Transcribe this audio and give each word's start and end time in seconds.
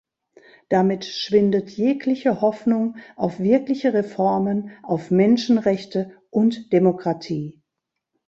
Damit 0.67 1.05
schwindet 1.05 1.69
jegliche 1.69 2.41
Hoffnung 2.41 2.97
auf 3.15 3.39
wirkliche 3.39 3.93
Reformen, 3.93 4.71
auf 4.81 5.11
Menschenrechte 5.11 6.09
und 6.31 6.73
Demokratie. 6.73 7.61